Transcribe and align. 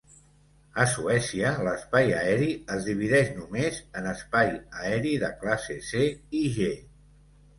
A 0.83 0.85
Suècia, 0.93 1.49
l'espai 1.65 2.07
aeri 2.21 2.47
es 2.77 2.87
divideix 2.87 3.29
només 3.41 3.77
en 4.01 4.09
espai 4.13 4.49
aeri 4.87 5.11
de 5.25 5.29
classe 5.43 5.75
C 5.91 6.09
i 6.43 6.45
G. 6.57 6.71